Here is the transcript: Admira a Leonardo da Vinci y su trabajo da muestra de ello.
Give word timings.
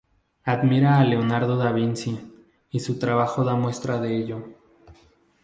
Admira 0.53 0.97
a 0.97 1.03
Leonardo 1.03 1.57
da 1.57 1.71
Vinci 1.71 2.17
y 2.71 2.79
su 2.79 2.97
trabajo 2.97 3.43
da 3.43 3.53
muestra 3.53 3.99
de 3.99 4.17
ello. 4.17 4.43